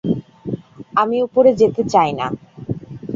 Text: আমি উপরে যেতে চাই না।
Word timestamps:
আমি 0.93 1.17
উপরে 1.27 1.51
যেতে 1.61 1.81
চাই 1.93 2.11
না। 2.19 2.27